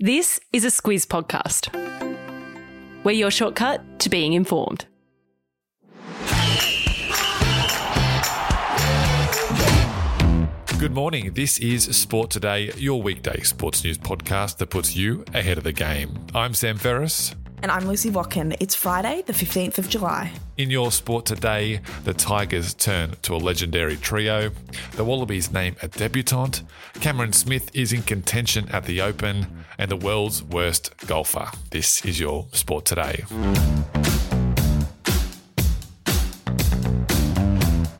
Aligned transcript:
This 0.00 0.38
is 0.52 0.64
a 0.64 0.68
Squiz 0.68 1.08
podcast. 1.08 1.74
We're 3.02 3.10
your 3.10 3.32
shortcut 3.32 3.98
to 3.98 4.08
being 4.08 4.32
informed. 4.32 4.86
Good 10.78 10.94
morning. 10.94 11.32
This 11.34 11.58
is 11.58 11.96
Sport 11.96 12.30
Today, 12.30 12.70
your 12.76 13.02
weekday 13.02 13.40
sports 13.40 13.82
news 13.82 13.98
podcast 13.98 14.58
that 14.58 14.70
puts 14.70 14.94
you 14.94 15.24
ahead 15.34 15.58
of 15.58 15.64
the 15.64 15.72
game. 15.72 16.16
I'm 16.32 16.54
Sam 16.54 16.78
Ferris. 16.78 17.34
And 17.60 17.72
I'm 17.72 17.88
Lucy 17.88 18.10
Watkin. 18.10 18.54
It's 18.60 18.74
Friday, 18.74 19.22
the 19.26 19.32
15th 19.32 19.78
of 19.78 19.88
July. 19.88 20.32
In 20.56 20.70
your 20.70 20.92
sport 20.92 21.26
today, 21.26 21.80
the 22.04 22.14
Tigers 22.14 22.72
turn 22.72 23.16
to 23.22 23.34
a 23.34 23.38
legendary 23.38 23.96
trio. 23.96 24.50
The 24.92 25.04
Wallabies 25.04 25.50
name 25.50 25.74
a 25.82 25.88
debutante. 25.88 26.62
Cameron 26.94 27.32
Smith 27.32 27.70
is 27.74 27.92
in 27.92 28.02
contention 28.02 28.68
at 28.68 28.84
the 28.84 29.00
Open. 29.00 29.64
And 29.76 29.90
the 29.90 29.96
world's 29.96 30.42
worst 30.42 30.92
golfer. 31.06 31.50
This 31.70 32.04
is 32.04 32.18
your 32.18 32.46
sport 32.52 32.84
today. 32.84 33.24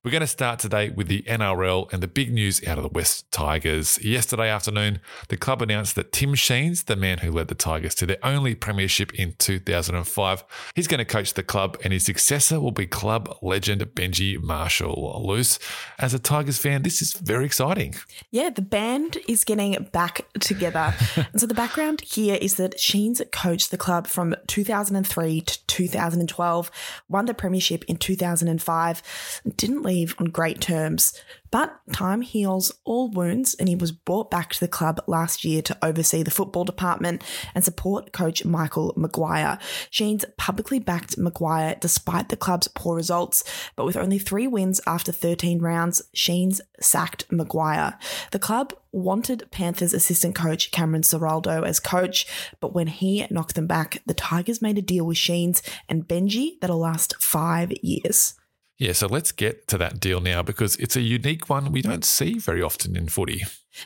We're 0.09 0.13
going 0.13 0.21
to 0.23 0.27
start 0.27 0.59
today 0.59 0.89
with 0.89 1.09
the 1.09 1.21
NRL 1.25 1.93
and 1.93 2.03
the 2.03 2.09
big 2.09 2.33
news 2.33 2.67
out 2.67 2.79
of 2.79 2.83
the 2.83 2.89
Wests 2.89 3.25
Tigers. 3.31 4.03
Yesterday 4.03 4.49
afternoon, 4.49 5.01
the 5.29 5.37
club 5.37 5.61
announced 5.61 5.97
that 5.97 6.13
Tim 6.13 6.35
Sheens, 6.35 6.85
the 6.85 6.97
man 6.97 7.19
who 7.19 7.31
led 7.31 7.49
the 7.49 7.55
Tigers 7.55 7.95
to 7.97 8.07
their 8.07 8.17
only 8.23 8.55
premiership 8.55 9.13
in 9.13 9.35
2005, 9.37 10.45
he's 10.75 10.87
going 10.87 10.97
to 10.97 11.05
coach 11.05 11.35
the 11.35 11.43
club 11.43 11.77
and 11.85 11.93
his 11.93 12.07
successor 12.07 12.59
will 12.59 12.71
be 12.71 12.87
club 12.87 13.37
legend 13.43 13.83
Benji 13.83 14.41
Marshall. 14.41 15.23
Luce, 15.27 15.59
as 15.99 16.15
a 16.15 16.19
Tigers 16.19 16.57
fan, 16.57 16.85
this 16.85 17.03
is 17.03 17.13
very 17.13 17.45
exciting. 17.45 17.95
Yeah, 18.31 18.49
the 18.49 18.63
band 18.63 19.19
is 19.29 19.45
getting 19.45 19.75
back 19.93 20.23
together. 20.41 20.95
and 21.17 21.29
so 21.39 21.47
the 21.47 21.53
background 21.53 22.01
here 22.01 22.39
is 22.41 22.55
that 22.55 22.81
Sheens 22.81 23.21
coached 23.31 23.71
the 23.71 23.77
club 23.77 24.07
from 24.07 24.35
2003 24.47 25.43
to 25.43 25.67
2012, 25.67 26.71
won 27.11 27.27
the 27.27 27.35
premiership 27.35 27.85
in 27.89 27.99
2005, 27.99 29.43
didn't 29.55 29.83
leave 29.83 29.98
leave 29.99 30.15
on 30.19 30.27
great 30.27 30.61
terms. 30.61 31.13
But 31.51 31.81
time 31.93 32.21
heals 32.21 32.73
all 32.85 33.11
wounds, 33.11 33.55
and 33.55 33.69
he 33.69 33.75
was 33.75 33.91
brought 33.91 34.31
back 34.31 34.51
to 34.51 34.61
the 34.61 34.69
club 34.69 35.01
last 35.07 35.45
year 35.45 35.63
to 35.63 35.79
oversee 35.83 36.23
the 36.23 36.31
football 36.31 36.65
department 36.65 37.25
and 37.55 37.65
support 37.65 38.13
coach 38.13 38.45
Michael 38.45 38.93
Maguire. 38.97 39.59
Sheens 39.91 40.27
publicly 40.37 40.79
backed 40.79 41.17
Maguire 41.17 41.77
despite 41.81 42.29
the 42.29 42.37
club's 42.37 42.69
poor 42.69 42.97
results, 42.97 43.45
but 43.77 43.87
with 43.87 43.97
only 43.97 44.19
three 44.19 44.47
wins 44.47 44.81
after 44.87 45.11
13 45.11 45.59
rounds, 45.61 46.03
Sheens 46.15 46.61
sacked 46.81 47.25
Maguire. 47.33 47.99
The 48.33 48.39
club 48.39 48.75
wanted 48.93 49.51
Panthers 49.51 49.95
assistant 49.95 50.35
coach 50.35 50.71
Cameron 50.71 51.03
Ciraldo 51.03 51.67
as 51.67 51.81
coach, 51.81 52.27
but 52.61 52.75
when 52.75 52.89
he 52.89 53.27
knocked 53.31 53.55
them 53.55 53.67
back, 53.67 54.03
the 54.05 54.15
Tigers 54.15 54.61
made 54.61 54.77
a 54.77 54.83
deal 54.83 55.07
with 55.07 55.17
Sheens 55.17 55.63
and 55.89 56.07
Benji 56.07 56.61
that'll 56.61 56.79
last 56.79 57.23
five 57.23 57.73
years. 57.83 58.38
Yeah, 58.79 58.93
so 58.93 59.09
let's 59.09 59.33
get 59.33 59.67
to 59.69 59.79
that 59.79 59.99
deal 59.99 60.21
now 60.21 60.43
because 60.43 60.77
it's 60.77 60.95
a 60.95 61.01
unique 61.01 61.51
one 61.51 61.73
we 61.73 61.83
don't 61.83 62.05
see 62.05 62.39
very 62.39 62.63
often 62.63 62.97
in 62.97 63.09
footy. 63.09 63.43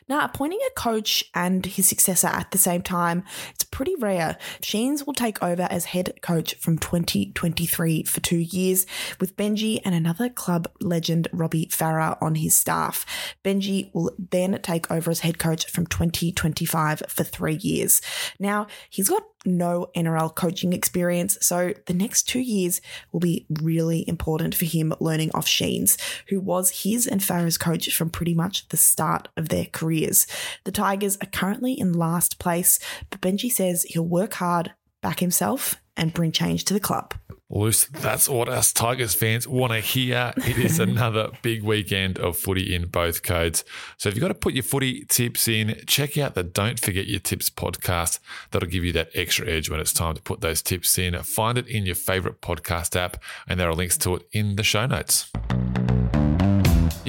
Now, 0.08 0.24
appointing 0.24 0.60
a 0.66 0.78
coach 0.78 1.24
and 1.34 1.64
his 1.64 1.88
successor 1.88 2.28
at 2.28 2.50
the 2.50 2.58
same 2.58 2.82
time, 2.82 3.24
it's 3.50 3.64
pretty 3.64 3.94
rare. 3.96 4.36
Sheens 4.62 5.06
will 5.06 5.14
take 5.14 5.42
over 5.42 5.66
as 5.70 5.86
head 5.86 6.20
coach 6.22 6.54
from 6.56 6.78
2023 6.78 8.04
for 8.04 8.20
two 8.20 8.38
years, 8.38 8.86
with 9.20 9.36
Benji 9.36 9.80
and 9.84 9.94
another 9.94 10.28
club 10.28 10.68
legend, 10.80 11.28
Robbie 11.32 11.66
Farah, 11.66 12.16
on 12.20 12.36
his 12.36 12.54
staff. 12.54 13.04
Benji 13.44 13.92
will 13.94 14.12
then 14.18 14.58
take 14.62 14.90
over 14.90 15.10
as 15.10 15.20
head 15.20 15.38
coach 15.38 15.66
from 15.66 15.86
2025 15.86 17.02
for 17.08 17.24
three 17.24 17.56
years. 17.56 18.00
Now, 18.38 18.66
he's 18.88 19.08
got 19.08 19.24
no 19.44 19.88
NRL 19.96 20.34
coaching 20.34 20.72
experience, 20.72 21.36
so 21.40 21.74
the 21.86 21.94
next 21.94 22.28
two 22.28 22.40
years 22.40 22.80
will 23.10 23.20
be 23.20 23.46
really 23.60 24.08
important 24.08 24.54
for 24.54 24.64
him 24.64 24.94
learning 25.00 25.30
off 25.34 25.48
Sheens, 25.48 25.98
who 26.28 26.40
was 26.40 26.82
his 26.82 27.06
and 27.06 27.20
Farah's 27.20 27.58
coach 27.58 27.92
from 27.94 28.10
pretty 28.10 28.34
much 28.34 28.68
the 28.68 28.76
start 28.76 29.28
of 29.36 29.48
their 29.48 29.66
career 29.66 29.81
careers. 29.82 30.26
The 30.64 30.72
Tigers 30.72 31.18
are 31.20 31.26
currently 31.26 31.72
in 31.72 31.92
last 31.92 32.38
place, 32.38 32.78
but 33.10 33.20
Benji 33.20 33.50
says 33.50 33.82
he'll 33.82 34.06
work 34.06 34.34
hard, 34.34 34.72
back 35.00 35.18
himself, 35.18 35.76
and 35.96 36.14
bring 36.14 36.32
change 36.32 36.64
to 36.66 36.74
the 36.74 36.80
club. 36.80 37.14
Luce, 37.50 37.84
that's 37.84 38.30
what 38.30 38.48
us 38.48 38.72
Tigers 38.72 39.14
fans 39.14 39.46
want 39.46 39.74
to 39.74 39.80
hear. 39.80 40.32
It 40.38 40.56
is 40.56 40.78
another 40.88 41.30
big 41.42 41.62
weekend 41.62 42.18
of 42.18 42.38
footy 42.38 42.74
in 42.74 42.86
both 42.86 43.22
codes. 43.22 43.62
So 43.98 44.08
if 44.08 44.14
you've 44.14 44.22
got 44.22 44.28
to 44.28 44.34
put 44.34 44.54
your 44.54 44.62
footy 44.62 45.04
tips 45.04 45.48
in, 45.48 45.82
check 45.86 46.16
out 46.16 46.34
the 46.34 46.44
Don't 46.44 46.80
Forget 46.80 47.08
Your 47.08 47.20
Tips 47.20 47.50
podcast. 47.50 48.20
That'll 48.52 48.70
give 48.70 48.84
you 48.84 48.92
that 48.92 49.10
extra 49.14 49.46
edge 49.46 49.68
when 49.68 49.80
it's 49.80 49.92
time 49.92 50.14
to 50.14 50.22
put 50.22 50.40
those 50.40 50.62
tips 50.62 50.96
in. 50.96 51.20
Find 51.24 51.58
it 51.58 51.66
in 51.66 51.84
your 51.84 51.96
favorite 51.96 52.40
podcast 52.40 52.96
app, 52.96 53.22
and 53.46 53.60
there 53.60 53.68
are 53.68 53.74
links 53.74 53.98
to 53.98 54.14
it 54.16 54.28
in 54.32 54.56
the 54.56 54.62
show 54.62 54.86
notes. 54.86 55.30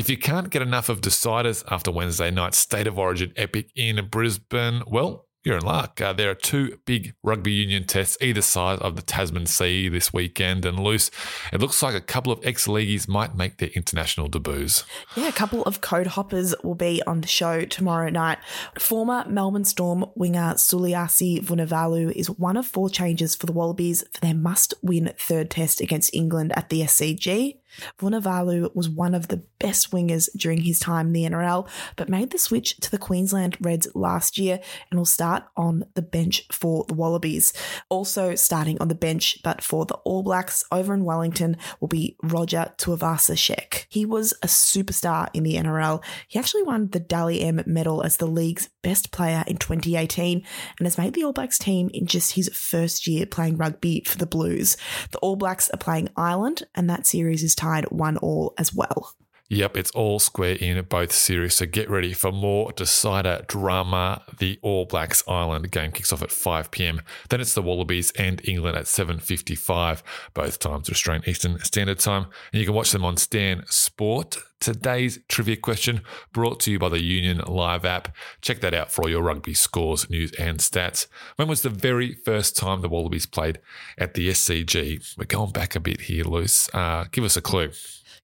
If 0.03 0.09
you 0.09 0.17
can't 0.17 0.49
get 0.49 0.61
enough 0.61 0.89
of 0.89 0.99
deciders 0.99 1.63
after 1.71 1.89
Wednesday 1.89 2.29
night's 2.29 2.57
State 2.57 2.87
of 2.87 2.99
Origin 2.99 3.31
epic 3.37 3.71
in 3.73 4.05
Brisbane, 4.09 4.83
well, 4.85 5.27
you're 5.45 5.55
in 5.55 5.63
luck. 5.63 6.01
Uh, 6.01 6.11
there 6.11 6.29
are 6.29 6.35
two 6.35 6.77
big 6.85 7.13
rugby 7.23 7.53
union 7.53 7.85
tests 7.85 8.17
either 8.19 8.41
side 8.41 8.79
of 8.79 8.97
the 8.97 9.01
Tasman 9.01 9.45
Sea 9.45 9.87
this 9.87 10.11
weekend, 10.11 10.65
and 10.65 10.77
Luce. 10.77 11.09
It 11.53 11.61
looks 11.61 11.81
like 11.81 11.95
a 11.95 12.01
couple 12.01 12.33
of 12.33 12.45
ex 12.45 12.67
leagueies 12.67 13.07
might 13.07 13.37
make 13.37 13.59
their 13.59 13.69
international 13.69 14.27
debuts. 14.27 14.83
Yeah, 15.15 15.29
a 15.29 15.31
couple 15.31 15.63
of 15.63 15.79
code 15.79 16.07
hoppers 16.07 16.53
will 16.65 16.75
be 16.75 17.01
on 17.07 17.21
the 17.21 17.27
show 17.27 17.63
tomorrow 17.63 18.09
night. 18.09 18.39
Former 18.77 19.23
Melbourne 19.29 19.63
Storm 19.63 20.03
winger 20.15 20.55
Suliasi 20.55 21.41
Vunivalu 21.41 22.11
is 22.11 22.29
one 22.29 22.57
of 22.57 22.67
four 22.67 22.89
changes 22.89 23.35
for 23.35 23.45
the 23.45 23.53
Wallabies 23.53 24.03
for 24.11 24.19
their 24.19 24.35
must 24.35 24.73
win 24.81 25.13
third 25.17 25.49
test 25.49 25.79
against 25.79 26.13
England 26.13 26.51
at 26.57 26.67
the 26.67 26.81
SCG. 26.81 27.59
Vunivalu 27.99 28.73
was 28.75 28.89
one 28.89 29.13
of 29.13 29.27
the 29.27 29.43
best 29.59 29.91
wingers 29.91 30.29
during 30.35 30.61
his 30.61 30.79
time 30.79 31.07
in 31.07 31.13
the 31.13 31.23
NRL, 31.23 31.67
but 31.95 32.09
made 32.09 32.31
the 32.31 32.37
switch 32.37 32.77
to 32.77 32.91
the 32.91 32.97
Queensland 32.97 33.57
Reds 33.61 33.87
last 33.95 34.37
year 34.37 34.59
and 34.89 34.99
will 34.99 35.05
start 35.05 35.43
on 35.55 35.85
the 35.95 36.01
bench 36.01 36.43
for 36.51 36.85
the 36.87 36.93
Wallabies. 36.93 37.53
Also 37.89 38.35
starting 38.35 38.79
on 38.81 38.87
the 38.87 38.95
bench, 38.95 39.39
but 39.43 39.61
for 39.61 39.85
the 39.85 39.95
All 40.05 40.23
Blacks 40.23 40.63
over 40.71 40.93
in 40.93 41.05
Wellington, 41.05 41.57
will 41.79 41.87
be 41.87 42.17
Roger 42.21 42.73
Tuivasa-Sheck. 42.77 43.85
He 43.89 44.05
was 44.05 44.33
a 44.41 44.47
superstar 44.47 45.29
in 45.33 45.43
the 45.43 45.55
NRL. 45.55 46.03
He 46.27 46.39
actually 46.39 46.63
won 46.63 46.89
the 46.89 46.99
Dally 46.99 47.41
M 47.41 47.61
medal 47.65 48.03
as 48.03 48.17
the 48.17 48.27
league's 48.27 48.69
best 48.81 49.11
player 49.11 49.43
in 49.47 49.57
2018 49.57 50.43
and 50.77 50.85
has 50.85 50.97
made 50.97 51.13
the 51.13 51.23
All 51.23 51.33
Blacks 51.33 51.57
team 51.57 51.89
in 51.93 52.05
just 52.05 52.33
his 52.33 52.49
first 52.49 53.07
year 53.07 53.25
playing 53.25 53.57
rugby 53.57 54.03
for 54.05 54.17
the 54.17 54.25
Blues. 54.25 54.77
The 55.11 55.19
All 55.19 55.35
Blacks 55.35 55.69
are 55.69 55.77
playing 55.77 56.09
Ireland, 56.15 56.63
and 56.75 56.89
that 56.89 57.05
series 57.05 57.43
is 57.43 57.55
tied 57.63 57.85
one 57.85 58.17
all 58.17 58.53
as 58.57 58.73
well. 58.73 59.13
Yep, 59.53 59.77
it's 59.77 59.91
all 59.91 60.17
square 60.17 60.55
in 60.55 60.83
both 60.85 61.11
series. 61.11 61.53
So 61.53 61.67
get 61.67 61.87
ready 61.87 62.13
for 62.13 62.31
more 62.31 62.71
decider 62.71 63.45
drama. 63.47 64.23
The 64.39 64.57
All 64.63 64.85
Blacks 64.85 65.21
Ireland 65.27 65.69
game 65.69 65.91
kicks 65.91 66.11
off 66.11 66.23
at 66.23 66.31
5 66.31 66.71
p.m. 66.71 67.01
Then 67.29 67.39
it's 67.39 67.53
the 67.53 67.61
Wallabies 67.61 68.11
and 68.17 68.41
England 68.47 68.77
at 68.77 68.85
7:55, 68.85 70.01
both 70.33 70.57
times 70.57 70.89
Australian 70.89 71.29
Eastern 71.29 71.59
Standard 71.59 71.99
Time. 71.99 72.25
And 72.51 72.61
you 72.61 72.65
can 72.65 72.73
watch 72.73 72.91
them 72.91 73.05
on 73.05 73.15
Stan 73.15 73.63
Sport. 73.67 74.37
Today's 74.59 75.19
trivia 75.27 75.57
question 75.57 76.01
brought 76.31 76.59
to 76.61 76.71
you 76.71 76.79
by 76.79 76.89
the 76.89 77.03
Union 77.03 77.37
Live 77.45 77.85
app. 77.85 78.15
Check 78.41 78.59
that 78.61 78.73
out 78.73 78.91
for 78.91 79.03
all 79.03 79.09
your 79.09 79.21
rugby 79.21 79.53
scores, 79.53 80.09
news, 80.09 80.31
and 80.39 80.57
stats. 80.59 81.05
When 81.35 81.47
was 81.47 81.61
the 81.61 81.69
very 81.69 82.15
first 82.15 82.57
time 82.57 82.81
the 82.81 82.89
Wallabies 82.89 83.27
played 83.27 83.59
at 83.99 84.15
the 84.15 84.29
SCG? 84.29 85.15
We're 85.15 85.25
going 85.25 85.51
back 85.51 85.75
a 85.75 85.79
bit 85.79 86.01
here, 86.01 86.23
Luce. 86.23 86.73
Uh, 86.73 87.05
give 87.11 87.23
us 87.23 87.37
a 87.37 87.41
clue. 87.41 87.71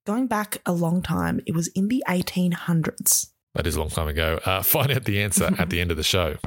Going 0.09 0.25
back 0.25 0.59
a 0.65 0.71
long 0.71 1.03
time, 1.03 1.39
it 1.45 1.53
was 1.53 1.67
in 1.75 1.87
the 1.87 2.03
1800s. 2.07 3.27
That 3.53 3.67
is 3.67 3.75
a 3.75 3.79
long 3.79 3.91
time 3.91 4.07
ago. 4.07 4.39
Uh, 4.43 4.63
find 4.63 4.91
out 4.91 5.05
the 5.05 5.21
answer 5.21 5.51
at 5.59 5.69
the 5.69 5.79
end 5.79 5.91
of 5.91 5.97
the 5.97 6.03
show. 6.03 6.37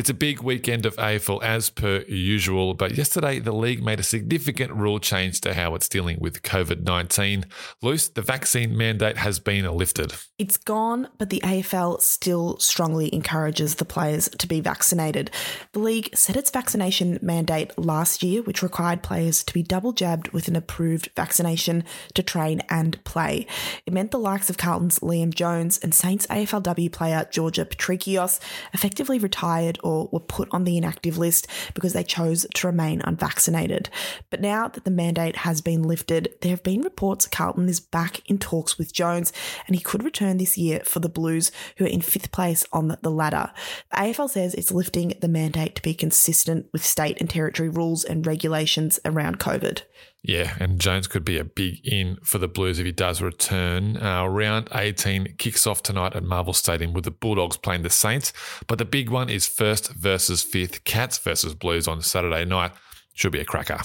It's 0.00 0.08
a 0.08 0.14
big 0.14 0.40
weekend 0.40 0.86
of 0.86 0.96
AFL 0.96 1.42
as 1.42 1.68
per 1.68 2.04
usual, 2.08 2.72
but 2.72 2.94
yesterday 2.94 3.38
the 3.38 3.52
league 3.52 3.84
made 3.84 4.00
a 4.00 4.02
significant 4.02 4.72
rule 4.72 4.98
change 4.98 5.42
to 5.42 5.52
how 5.52 5.74
it's 5.74 5.90
dealing 5.90 6.18
with 6.18 6.40
COVID 6.40 6.84
19. 6.84 7.44
Luce, 7.82 8.08
the 8.08 8.22
vaccine 8.22 8.74
mandate 8.74 9.18
has 9.18 9.38
been 9.38 9.70
lifted. 9.70 10.14
It's 10.38 10.56
gone, 10.56 11.08
but 11.18 11.28
the 11.28 11.42
AFL 11.44 12.00
still 12.00 12.58
strongly 12.60 13.14
encourages 13.14 13.74
the 13.74 13.84
players 13.84 14.30
to 14.38 14.46
be 14.46 14.62
vaccinated. 14.62 15.32
The 15.72 15.80
league 15.80 16.16
set 16.16 16.34
its 16.34 16.50
vaccination 16.50 17.18
mandate 17.20 17.78
last 17.78 18.22
year, 18.22 18.40
which 18.40 18.62
required 18.62 19.02
players 19.02 19.44
to 19.44 19.52
be 19.52 19.62
double 19.62 19.92
jabbed 19.92 20.28
with 20.28 20.48
an 20.48 20.56
approved 20.56 21.10
vaccination 21.14 21.84
to 22.14 22.22
train 22.22 22.62
and 22.70 23.04
play. 23.04 23.46
It 23.84 23.92
meant 23.92 24.12
the 24.12 24.18
likes 24.18 24.48
of 24.48 24.56
Carlton's 24.56 25.00
Liam 25.00 25.34
Jones 25.34 25.76
and 25.76 25.94
Saints 25.94 26.26
AFLW 26.28 26.90
player 26.90 27.28
Georgia 27.30 27.66
Patrikios 27.66 28.40
effectively 28.72 29.18
retired 29.18 29.78
or 29.90 30.08
were 30.12 30.20
put 30.20 30.48
on 30.52 30.64
the 30.64 30.76
inactive 30.76 31.18
list 31.18 31.46
because 31.74 31.92
they 31.92 32.04
chose 32.04 32.46
to 32.54 32.66
remain 32.66 33.00
unvaccinated. 33.04 33.90
But 34.30 34.40
now 34.40 34.68
that 34.68 34.84
the 34.84 34.90
mandate 34.90 35.36
has 35.36 35.60
been 35.60 35.82
lifted, 35.82 36.32
there 36.40 36.50
have 36.50 36.62
been 36.62 36.82
reports 36.82 37.26
Carlton 37.26 37.68
is 37.68 37.80
back 37.80 38.20
in 38.30 38.38
talks 38.38 38.78
with 38.78 38.92
Jones 38.92 39.32
and 39.66 39.74
he 39.74 39.82
could 39.82 40.04
return 40.04 40.36
this 40.36 40.56
year 40.56 40.80
for 40.84 41.00
the 41.00 41.08
Blues, 41.08 41.50
who 41.76 41.84
are 41.84 41.88
in 41.88 42.00
fifth 42.00 42.30
place 42.30 42.64
on 42.72 42.96
the 43.02 43.10
ladder. 43.10 43.50
The 43.90 43.96
AFL 43.96 44.30
says 44.30 44.54
it's 44.54 44.72
lifting 44.72 45.14
the 45.20 45.28
mandate 45.28 45.74
to 45.76 45.82
be 45.82 45.94
consistent 45.94 46.66
with 46.72 46.84
state 46.84 47.20
and 47.20 47.28
territory 47.28 47.68
rules 47.68 48.04
and 48.04 48.26
regulations 48.26 49.00
around 49.04 49.40
COVID. 49.40 49.82
Yeah, 50.22 50.54
and 50.60 50.78
Jones 50.78 51.06
could 51.06 51.24
be 51.24 51.38
a 51.38 51.44
big 51.44 51.80
in 51.86 52.18
for 52.22 52.38
the 52.38 52.48
Blues 52.48 52.78
if 52.78 52.84
he 52.84 52.92
does 52.92 53.22
return. 53.22 53.96
Uh, 53.96 54.26
round 54.26 54.68
18 54.74 55.36
kicks 55.38 55.66
off 55.66 55.82
tonight 55.82 56.14
at 56.14 56.22
Marvel 56.22 56.52
Stadium 56.52 56.92
with 56.92 57.04
the 57.04 57.10
Bulldogs 57.10 57.56
playing 57.56 57.82
the 57.82 57.90
Saints. 57.90 58.32
But 58.66 58.78
the 58.78 58.84
big 58.84 59.08
one 59.08 59.30
is 59.30 59.46
first 59.46 59.92
versus 59.92 60.42
fifth, 60.42 60.84
Cats 60.84 61.16
versus 61.18 61.54
Blues 61.54 61.88
on 61.88 62.02
Saturday 62.02 62.44
night. 62.44 62.72
Should 63.14 63.32
be 63.32 63.40
a 63.40 63.44
cracker. 63.44 63.80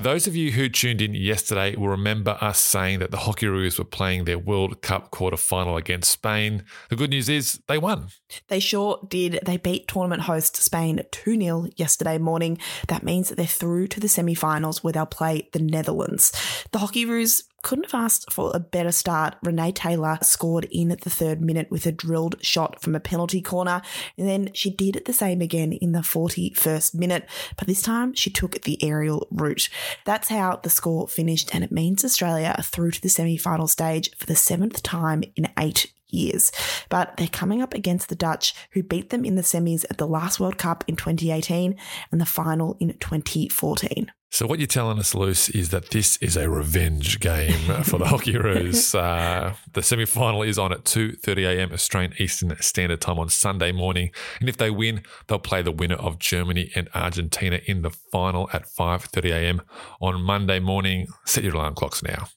Those 0.00 0.28
of 0.28 0.36
you 0.36 0.52
who 0.52 0.68
tuned 0.68 1.02
in 1.02 1.14
yesterday 1.14 1.74
will 1.74 1.88
remember 1.88 2.38
us 2.40 2.60
saying 2.60 3.00
that 3.00 3.10
the 3.10 3.16
Hockeyroos 3.16 3.78
were 3.78 3.84
playing 3.84 4.24
their 4.24 4.38
World 4.38 4.80
Cup 4.80 5.10
quarter 5.10 5.36
final 5.36 5.76
against 5.76 6.12
Spain. 6.12 6.62
The 6.88 6.94
good 6.94 7.10
news 7.10 7.28
is 7.28 7.60
they 7.66 7.78
won. 7.78 8.10
They 8.46 8.60
sure 8.60 9.00
did. 9.08 9.40
They 9.44 9.56
beat 9.56 9.88
tournament 9.88 10.22
host 10.22 10.56
Spain 10.56 11.02
2 11.10 11.40
0 11.40 11.66
yesterday 11.74 12.16
morning. 12.16 12.58
That 12.86 13.02
means 13.02 13.28
that 13.28 13.34
they're 13.34 13.46
through 13.46 13.88
to 13.88 13.98
the 13.98 14.08
semi 14.08 14.34
finals 14.34 14.84
where 14.84 14.92
they'll 14.92 15.04
play 15.04 15.48
the 15.52 15.58
Netherlands. 15.58 16.30
The 16.70 16.78
Hockeyroos 16.78 17.42
couldn't 17.62 17.90
have 17.90 18.02
asked 18.02 18.32
for 18.32 18.50
a 18.54 18.60
better 18.60 18.92
start. 18.92 19.36
Renee 19.42 19.72
Taylor 19.72 20.18
scored 20.22 20.66
in 20.70 20.88
the 20.88 21.10
third 21.10 21.40
minute 21.40 21.70
with 21.70 21.86
a 21.86 21.92
drilled 21.92 22.36
shot 22.42 22.80
from 22.80 22.94
a 22.94 23.00
penalty 23.00 23.40
corner, 23.40 23.82
and 24.16 24.28
then 24.28 24.50
she 24.54 24.70
did 24.70 25.02
the 25.04 25.12
same 25.12 25.40
again 25.40 25.72
in 25.72 25.92
the 25.92 26.00
41st 26.00 26.94
minute, 26.94 27.28
but 27.56 27.66
this 27.66 27.82
time 27.82 28.14
she 28.14 28.30
took 28.30 28.62
the 28.62 28.82
aerial 28.82 29.26
route. 29.30 29.68
That's 30.04 30.28
how 30.28 30.60
the 30.62 30.70
score 30.70 31.08
finished, 31.08 31.54
and 31.54 31.64
it 31.64 31.72
means 31.72 32.04
Australia 32.04 32.54
are 32.56 32.62
through 32.62 32.92
to 32.92 33.02
the 33.02 33.08
semi 33.08 33.36
final 33.36 33.68
stage 33.68 34.10
for 34.16 34.26
the 34.26 34.36
seventh 34.36 34.82
time 34.82 35.22
in 35.36 35.48
eight 35.58 35.92
years. 36.08 36.52
But 36.88 37.16
they're 37.16 37.28
coming 37.28 37.62
up 37.62 37.74
against 37.74 38.08
the 38.08 38.14
Dutch, 38.14 38.54
who 38.72 38.82
beat 38.82 39.10
them 39.10 39.24
in 39.24 39.36
the 39.36 39.42
semis 39.42 39.84
at 39.90 39.98
the 39.98 40.06
last 40.06 40.40
World 40.40 40.58
Cup 40.58 40.84
in 40.86 40.96
2018 40.96 41.76
and 42.10 42.20
the 42.20 42.26
final 42.26 42.76
in 42.80 42.96
2014. 42.98 44.10
So 44.30 44.46
what 44.46 44.58
you're 44.58 44.66
telling 44.66 44.98
us, 44.98 45.14
Luce, 45.14 45.48
is 45.48 45.70
that 45.70 45.90
this 45.90 46.16
is 46.18 46.36
a 46.36 46.50
revenge 46.50 47.18
game 47.18 47.82
for 47.82 47.98
the 47.98 48.04
Hockeyroos. 48.04 48.94
Uh, 49.08 49.54
the 49.72 49.82
semi-final 49.82 50.42
is 50.42 50.58
on 50.58 50.72
at 50.72 50.84
2.30am 50.84 51.72
Australian 51.72 52.12
Eastern 52.18 52.54
Standard 52.60 53.00
Time 53.00 53.18
on 53.18 53.28
Sunday 53.28 53.70
morning. 53.70 54.10
And 54.40 54.48
if 54.48 54.56
they 54.56 54.70
win, 54.70 55.02
they'll 55.26 55.38
play 55.38 55.62
the 55.62 55.70
winner 55.70 55.94
of 55.96 56.18
Germany 56.18 56.70
and 56.74 56.88
Argentina 56.94 57.60
in 57.66 57.82
the 57.82 57.90
final 57.90 58.50
at 58.52 58.66
5.30am 58.66 59.60
on 60.00 60.20
Monday 60.22 60.58
morning. 60.58 61.06
Set 61.26 61.44
your 61.44 61.54
alarm 61.54 61.74
clocks 61.74 62.02
now. 62.02 62.28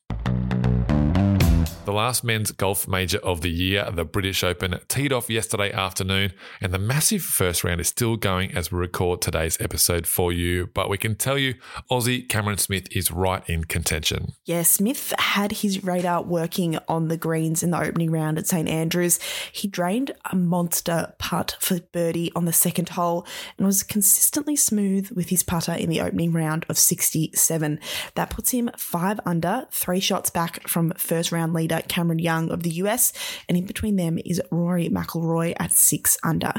The 1.92 1.98
last 1.98 2.24
men's 2.24 2.52
golf 2.52 2.88
major 2.88 3.18
of 3.18 3.42
the 3.42 3.50
year, 3.50 3.86
the 3.92 4.06
British 4.06 4.46
Open, 4.46 4.80
teed 4.88 5.12
off 5.12 5.30
yesterday 5.30 5.74
afternoon, 5.74 6.32
and 6.62 6.74
the 6.74 6.80
massive 6.80 7.22
first 7.22 7.66
round 7.66 7.82
is 7.82 7.90
still 7.90 8.16
going 8.16 8.56
as 8.56 8.72
we 8.72 8.80
record 8.80 9.22
today's 9.22 9.60
episode 9.60 10.08
for 10.08 10.32
you. 10.32 10.68
But 10.68 10.88
we 10.90 10.98
can 10.98 11.16
tell 11.16 11.38
you, 11.38 11.56
Aussie 11.92 12.30
Cameron 12.30 12.60
Smith 12.60 12.88
is 12.96 13.12
right 13.12 13.44
in 13.50 13.66
contention. 13.66 14.32
Yeah, 14.46 14.62
Smith 14.62 15.14
had 15.20 15.52
his 15.52 15.84
radar 15.84 16.24
working 16.24 16.80
on 16.88 17.10
the 17.10 17.18
greens 17.18 17.62
in 17.62 17.72
the 17.72 17.84
opening 17.84 18.10
round 18.10 18.38
at 18.38 18.48
St 18.48 18.70
Andrews. 18.70 19.20
He 19.52 19.68
drained 19.68 20.12
a 20.32 20.36
monster 20.38 21.14
putt 21.18 21.58
for 21.60 21.82
birdie 21.92 22.32
on 22.38 22.46
the 22.46 22.54
second 22.54 22.88
hole 22.88 23.28
and 23.58 23.68
was 23.68 23.84
consistently 23.84 24.56
smooth 24.56 25.12
with 25.12 25.28
his 25.28 25.44
putter 25.44 25.74
in 25.74 25.90
the 25.90 26.00
opening 26.00 26.32
round 26.32 26.66
of 26.70 26.78
67. 26.78 27.82
That 28.16 28.30
puts 28.30 28.52
him 28.52 28.70
five 28.78 29.20
under, 29.26 29.68
three 29.72 30.00
shots 30.00 30.30
back 30.30 30.66
from 30.70 30.94
first 30.96 31.34
round 31.34 31.52
leader 31.52 31.81
Cameron 31.88 32.20
Young 32.20 32.50
of 32.52 32.64
the 32.64 32.72
US, 32.72 33.14
and 33.48 33.58
in 33.58 33.66
between 33.66 33.96
them 33.96 34.20
is 34.26 34.42
Rory 34.52 34.90
McIlroy 34.90 35.54
at 35.60 35.72
six 35.72 36.18
under. 36.24 36.54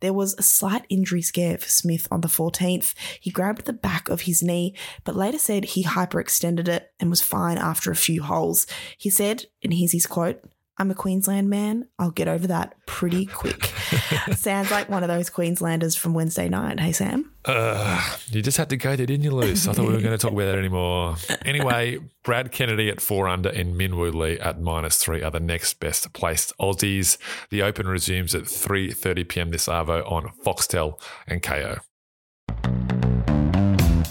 There 0.00 0.12
was 0.12 0.34
a 0.34 0.42
slight 0.42 0.84
injury 0.88 1.22
scare 1.22 1.58
for 1.58 1.68
Smith 1.68 2.06
on 2.10 2.20
the 2.20 2.28
14th. 2.28 2.94
He 3.20 3.30
grabbed 3.30 3.64
the 3.64 3.72
back 3.72 4.08
of 4.08 4.22
his 4.22 4.42
knee, 4.42 4.74
but 5.04 5.16
later 5.16 5.38
said 5.38 5.64
he 5.64 5.84
hyperextended 5.84 6.68
it 6.68 6.92
and 7.00 7.10
was 7.10 7.20
fine 7.20 7.58
after 7.58 7.90
a 7.90 7.96
few 7.96 8.22
holes. 8.22 8.66
He 8.96 9.10
said, 9.10 9.46
and 9.62 9.74
here's 9.74 9.92
his 9.92 10.06
quote, 10.06 10.42
I'm 10.78 10.90
a 10.92 10.94
Queensland 10.94 11.50
man. 11.50 11.88
I'll 11.98 12.12
get 12.12 12.28
over 12.28 12.46
that 12.46 12.74
pretty 12.86 13.26
quick. 13.26 13.64
Sounds 14.32 14.70
like 14.70 14.88
one 14.88 15.02
of 15.02 15.08
those 15.08 15.28
Queenslanders 15.28 15.96
from 15.96 16.14
Wednesday 16.14 16.48
night. 16.48 16.78
Hey, 16.78 16.92
Sam. 16.92 17.32
Uh, 17.44 18.16
you 18.30 18.42
just 18.42 18.58
had 18.58 18.70
to 18.70 18.76
go 18.76 18.94
there, 18.94 19.06
didn't 19.06 19.24
you, 19.24 19.32
Luce? 19.32 19.66
I 19.66 19.72
thought 19.72 19.86
we 19.86 19.94
were 19.94 20.00
going 20.00 20.16
to 20.16 20.18
talk 20.18 20.32
about 20.32 20.44
that 20.44 20.58
anymore. 20.58 21.16
Anyway, 21.44 21.98
Brad 22.22 22.52
Kennedy 22.52 22.90
at 22.90 23.00
four 23.00 23.26
under 23.26 23.48
and 23.48 23.74
Minwoo 23.74 24.14
Lee 24.14 24.38
at 24.38 24.60
minus 24.60 24.98
three 24.98 25.22
are 25.22 25.30
the 25.30 25.40
next 25.40 25.80
best 25.80 26.12
placed 26.12 26.52
Aussies. 26.58 27.18
The 27.50 27.62
Open 27.62 27.88
resumes 27.88 28.34
at 28.34 28.44
3.30 28.44 29.28
p.m. 29.28 29.50
this 29.50 29.66
Arvo 29.66 30.10
on 30.10 30.30
Foxtel 30.44 31.00
and 31.26 31.42
Kayo. 31.42 31.80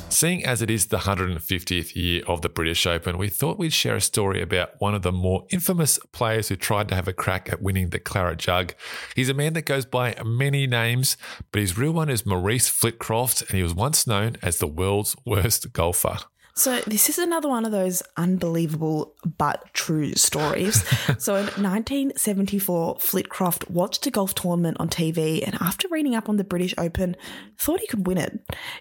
Seeing 0.09 0.45
as 0.45 0.61
it 0.61 0.71
is 0.71 0.87
the 0.87 0.97
150th 0.97 1.95
year 1.95 2.23
of 2.27 2.41
the 2.41 2.49
British 2.49 2.87
Open, 2.87 3.17
we 3.17 3.29
thought 3.29 3.59
we'd 3.59 3.73
share 3.73 3.97
a 3.97 4.01
story 4.01 4.41
about 4.41 4.79
one 4.79 4.95
of 4.95 5.01
the 5.01 5.11
more 5.11 5.45
infamous 5.51 5.99
players 6.11 6.47
who 6.47 6.55
tried 6.55 6.87
to 6.89 6.95
have 6.95 7.07
a 7.07 7.13
crack 7.13 7.49
at 7.49 7.61
winning 7.61 7.89
the 7.89 7.99
Claret 7.99 8.39
Jug. 8.39 8.73
He's 9.15 9.29
a 9.29 9.33
man 9.33 9.53
that 9.53 9.65
goes 9.65 9.85
by 9.85 10.15
many 10.25 10.65
names, 10.65 11.17
but 11.51 11.61
his 11.61 11.77
real 11.77 11.91
one 11.91 12.09
is 12.09 12.25
Maurice 12.25 12.69
Flitcroft, 12.69 13.41
and 13.41 13.51
he 13.51 13.63
was 13.63 13.75
once 13.75 14.07
known 14.07 14.37
as 14.41 14.57
the 14.57 14.67
world's 14.67 15.15
worst 15.25 15.73
golfer. 15.73 16.17
So, 16.57 16.79
this 16.87 17.07
is 17.07 17.19
another 17.19 17.47
one 17.47 17.65
of 17.65 17.71
those 17.71 18.01
unbelievable 18.17 19.13
but 19.37 19.71
true 19.75 20.15
stories. 20.15 20.83
so, 21.19 21.35
in 21.35 21.45
1974, 21.45 22.95
Flitcroft 22.95 23.69
watched 23.69 24.07
a 24.07 24.11
golf 24.11 24.33
tournament 24.33 24.77
on 24.79 24.89
TV 24.89 25.45
and, 25.45 25.55
after 25.61 25.87
reading 25.89 26.15
up 26.15 26.29
on 26.29 26.37
the 26.37 26.43
British 26.43 26.73
Open, 26.79 27.15
thought 27.59 27.79
he 27.79 27.85
could 27.85 28.07
win 28.07 28.17
it. 28.17 28.39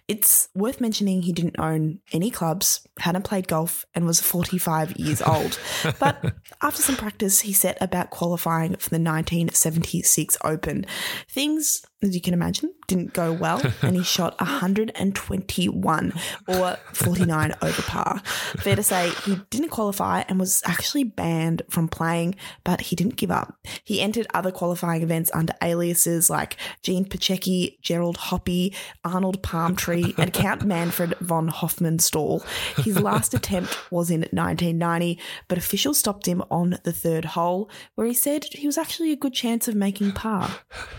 It's 0.08 0.48
worth 0.54 0.80
mentioning 0.80 1.20
he 1.20 1.34
didn't 1.34 1.60
own 1.60 2.00
any 2.12 2.30
clubs, 2.30 2.86
hadn't 2.98 3.24
played 3.24 3.46
golf, 3.46 3.84
and 3.94 4.06
was 4.06 4.22
45 4.22 4.96
years 4.96 5.20
old. 5.20 5.58
But 5.98 6.34
after 6.62 6.80
some 6.80 6.96
practice, 6.96 7.40
he 7.40 7.52
set 7.52 7.76
about 7.82 8.08
qualifying 8.08 8.70
for 8.76 8.88
the 8.88 8.96
1976 8.96 10.38
Open. 10.42 10.86
Things 11.28 11.82
as 12.02 12.14
you 12.14 12.20
can 12.20 12.34
imagine, 12.34 12.72
didn't 12.86 13.14
go 13.14 13.32
well, 13.32 13.62
and 13.82 13.96
he 13.96 14.02
shot 14.02 14.38
121 14.40 16.12
or 16.46 16.76
49 16.92 17.54
over 17.62 17.82
par. 17.82 18.20
Fair 18.58 18.76
to 18.76 18.82
say, 18.82 19.10
he 19.24 19.36
didn't 19.50 19.70
qualify 19.70 20.22
and 20.28 20.38
was 20.38 20.62
actually 20.66 21.04
banned 21.04 21.62
from 21.70 21.88
playing, 21.88 22.34
but 22.64 22.82
he 22.82 22.96
didn't 22.96 23.16
give 23.16 23.30
up. 23.30 23.54
He 23.82 24.00
entered 24.00 24.26
other 24.34 24.50
qualifying 24.50 25.02
events 25.02 25.30
under 25.32 25.54
aliases 25.62 26.28
like 26.28 26.56
Gene 26.82 27.04
Pacecki, 27.04 27.80
Gerald 27.80 28.18
Hoppy, 28.18 28.74
Arnold 29.04 29.42
Palmtree, 29.42 30.16
and 30.18 30.32
Count 30.32 30.64
Manfred 30.66 31.14
von 31.20 31.48
Hofmannsthal. 31.48 32.44
His 32.84 33.00
last 33.00 33.32
attempt 33.32 33.90
was 33.90 34.10
in 34.10 34.20
1990, 34.20 35.18
but 35.48 35.58
officials 35.58 35.98
stopped 35.98 36.26
him 36.26 36.42
on 36.50 36.78
the 36.84 36.92
third 36.92 37.24
hole, 37.24 37.70
where 37.94 38.06
he 38.06 38.14
said 38.14 38.44
he 38.52 38.66
was 38.66 38.76
actually 38.76 39.12
a 39.12 39.16
good 39.16 39.32
chance 39.32 39.66
of 39.66 39.74
making 39.74 40.12
par. 40.12 40.50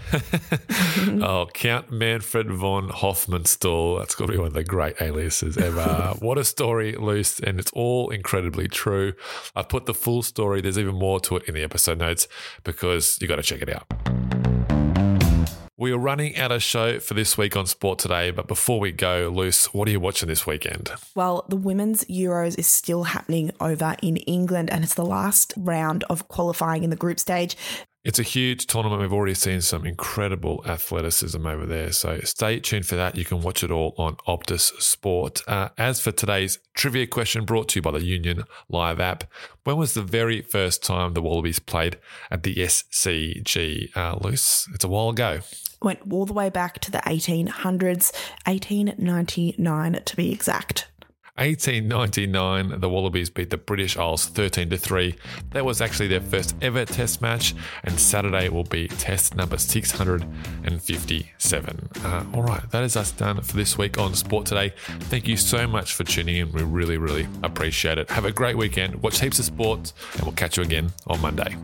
oh, 1.21 1.47
Count 1.53 1.91
Manfred 1.91 2.51
von 2.51 2.89
Hofmannsthal. 2.89 3.99
That's 3.99 4.15
got 4.15 4.27
to 4.27 4.31
be 4.31 4.37
one 4.37 4.47
of 4.47 4.53
the 4.53 4.63
great 4.63 5.01
aliases 5.01 5.57
ever. 5.57 6.15
what 6.19 6.37
a 6.37 6.45
story, 6.45 6.93
Luce, 6.93 7.39
and 7.39 7.59
it's 7.59 7.71
all 7.71 8.09
incredibly 8.09 8.67
true. 8.67 9.13
I've 9.55 9.69
put 9.69 9.85
the 9.85 9.93
full 9.93 10.21
story, 10.21 10.61
there's 10.61 10.79
even 10.79 10.95
more 10.95 11.19
to 11.21 11.37
it 11.37 11.43
in 11.47 11.53
the 11.53 11.63
episode 11.63 11.99
notes 11.99 12.27
because 12.63 13.17
you 13.21 13.27
got 13.27 13.37
to 13.37 13.43
check 13.43 13.61
it 13.61 13.69
out. 13.69 13.85
We 15.79 15.91
are 15.91 15.97
running 15.99 16.35
out 16.37 16.51
of 16.51 16.63
show 16.63 16.99
for 16.99 17.13
this 17.13 17.37
week 17.37 17.55
on 17.55 17.67
Sport 17.67 17.99
Today, 17.99 18.31
but 18.31 18.47
before 18.47 18.79
we 18.79 18.91
go, 18.91 19.31
Luce, 19.31 19.71
what 19.75 19.87
are 19.87 19.91
you 19.91 19.99
watching 19.99 20.27
this 20.27 20.47
weekend? 20.47 20.89
Well, 21.13 21.45
the 21.49 21.55
Women's 21.55 22.03
Euros 22.05 22.57
is 22.57 22.65
still 22.65 23.03
happening 23.03 23.51
over 23.61 23.95
in 24.01 24.17
England, 24.17 24.71
and 24.71 24.83
it's 24.83 24.95
the 24.95 25.05
last 25.05 25.53
round 25.55 26.03
of 26.05 26.27
qualifying 26.29 26.83
in 26.83 26.89
the 26.89 26.95
group 26.95 27.19
stage. 27.19 27.55
It's 28.07 28.19
a 28.19 28.23
huge 28.23 28.67
tournament. 28.67 29.01
We've 29.01 29.11
already 29.11 29.33
seen 29.33 29.59
some 29.59 29.85
incredible 29.85 30.63
athleticism 30.65 31.45
over 31.45 31.65
there. 31.65 31.91
So 31.91 32.21
stay 32.23 32.61
tuned 32.61 32.85
for 32.85 32.95
that. 32.95 33.17
You 33.17 33.25
can 33.25 33.41
watch 33.41 33.65
it 33.65 33.69
all 33.69 33.93
on 33.97 34.15
Optus 34.25 34.71
Sport. 34.81 35.41
Uh, 35.45 35.69
as 35.77 35.99
for 35.99 36.13
today's 36.13 36.57
trivia 36.73 37.05
question 37.05 37.43
brought 37.43 37.67
to 37.67 37.79
you 37.79 37.81
by 37.81 37.91
the 37.91 38.05
Union 38.05 38.45
Live 38.69 39.01
app, 39.01 39.25
when 39.65 39.75
was 39.75 39.93
the 39.93 40.03
very 40.03 40.41
first 40.41 40.85
time 40.85 41.15
the 41.15 41.21
Wallabies 41.21 41.59
played 41.59 41.97
at 42.31 42.43
the 42.43 42.55
SCG? 42.55 43.89
Uh, 43.93 44.17
Luce, 44.21 44.69
it's 44.73 44.85
a 44.85 44.87
while 44.87 45.09
ago. 45.09 45.41
Went 45.81 45.99
all 46.09 46.25
the 46.25 46.31
way 46.31 46.49
back 46.49 46.79
to 46.79 46.91
the 46.91 46.99
1800s, 46.99 48.13
1899 48.45 50.01
to 50.05 50.15
be 50.15 50.31
exact. 50.31 50.87
1899, 51.37 52.79
the 52.79 52.89
Wallabies 52.89 53.29
beat 53.29 53.51
the 53.51 53.57
British 53.57 53.95
Isles 53.95 54.25
13 54.25 54.71
to 54.71 54.77
3. 54.77 55.13
That 55.51 55.63
was 55.63 55.81
actually 55.81 56.07
their 56.07 56.21
first 56.21 56.55
ever 56.63 56.83
test 56.83 57.21
match, 57.21 57.53
and 57.83 57.99
Saturday 57.99 58.49
will 58.49 58.63
be 58.63 58.87
test 58.87 59.35
number 59.35 59.57
657. 59.57 61.89
Uh, 62.03 62.25
all 62.33 62.41
right, 62.41 62.71
that 62.71 62.83
is 62.83 62.97
us 62.97 63.11
done 63.11 63.39
for 63.41 63.55
this 63.55 63.77
week 63.77 63.99
on 63.99 64.15
Sport 64.15 64.47
Today. 64.47 64.73
Thank 65.01 65.27
you 65.27 65.37
so 65.37 65.67
much 65.67 65.93
for 65.93 66.03
tuning 66.03 66.37
in. 66.37 66.51
We 66.51 66.63
really, 66.63 66.97
really 66.97 67.27
appreciate 67.43 67.99
it. 67.99 68.09
Have 68.09 68.25
a 68.25 68.31
great 68.31 68.57
weekend. 68.57 69.03
Watch 69.03 69.19
heaps 69.19 69.37
of 69.37 69.45
sports, 69.45 69.93
and 70.13 70.23
we'll 70.23 70.33
catch 70.33 70.57
you 70.57 70.63
again 70.63 70.91
on 71.05 71.21
Monday. 71.21 71.55